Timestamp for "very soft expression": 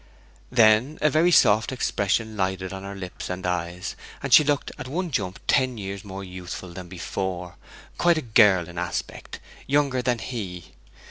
1.11-2.35